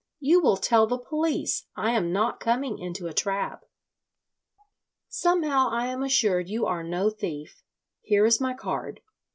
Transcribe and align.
"You 0.19 0.39
will 0.41 0.57
tell 0.57 0.87
the 0.87 0.97
police. 0.97 1.67
I 1.75 1.91
am 1.91 2.11
not 2.11 2.39
coming 2.39 2.79
into 2.79 3.05
a 3.05 3.13
trap." 3.13 3.65
"Somehow 5.07 5.67
I 5.69 5.85
am 5.89 6.01
assured 6.01 6.49
you 6.49 6.65
are 6.65 6.81
no 6.83 7.11
thief. 7.11 7.61
Here 8.01 8.25
is 8.25 8.41
my 8.41 8.55
card. 8.55 9.01